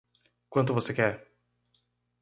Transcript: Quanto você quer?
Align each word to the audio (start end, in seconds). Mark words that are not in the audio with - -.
Quanto 0.49 0.73
você 0.73 0.93
quer? 0.95 1.31